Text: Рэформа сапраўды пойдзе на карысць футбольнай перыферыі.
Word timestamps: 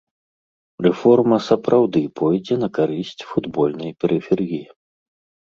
Рэформа 0.85 1.37
сапраўды 1.49 2.01
пойдзе 2.21 2.55
на 2.63 2.71
карысць 2.79 3.25
футбольнай 3.35 3.91
перыферыі. 4.01 4.61